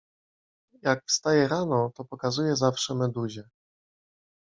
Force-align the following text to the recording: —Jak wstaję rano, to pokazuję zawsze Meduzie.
—Jak 0.83 1.05
wstaję 1.05 1.47
rano, 1.47 1.91
to 1.95 2.05
pokazuję 2.05 2.55
zawsze 2.55 2.95
Meduzie. 2.95 3.43